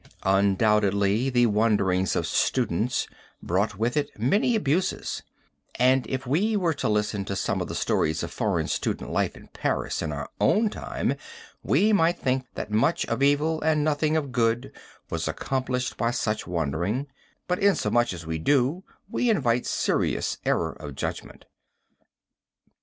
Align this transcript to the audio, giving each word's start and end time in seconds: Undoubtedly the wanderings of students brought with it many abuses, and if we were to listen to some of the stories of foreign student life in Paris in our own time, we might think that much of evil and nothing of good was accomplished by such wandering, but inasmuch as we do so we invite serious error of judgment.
Undoubtedly 0.25 1.29
the 1.29 1.45
wanderings 1.45 2.15
of 2.15 2.25
students 2.25 3.07
brought 3.43 3.77
with 3.77 3.95
it 3.95 4.09
many 4.17 4.55
abuses, 4.55 5.21
and 5.75 6.07
if 6.07 6.25
we 6.25 6.57
were 6.57 6.73
to 6.73 6.89
listen 6.89 7.23
to 7.23 7.35
some 7.35 7.61
of 7.61 7.67
the 7.67 7.75
stories 7.75 8.23
of 8.23 8.31
foreign 8.31 8.67
student 8.67 9.11
life 9.11 9.35
in 9.37 9.47
Paris 9.49 10.01
in 10.01 10.11
our 10.11 10.27
own 10.39 10.71
time, 10.71 11.13
we 11.61 11.93
might 11.93 12.17
think 12.17 12.47
that 12.55 12.71
much 12.71 13.05
of 13.05 13.21
evil 13.21 13.61
and 13.61 13.83
nothing 13.83 14.17
of 14.17 14.31
good 14.31 14.71
was 15.11 15.27
accomplished 15.27 15.97
by 15.97 16.09
such 16.09 16.47
wandering, 16.47 17.05
but 17.47 17.59
inasmuch 17.59 18.11
as 18.11 18.25
we 18.25 18.39
do 18.39 18.83
so 18.87 18.93
we 19.07 19.29
invite 19.29 19.67
serious 19.67 20.39
error 20.43 20.71
of 20.71 20.95
judgment. 20.95 21.45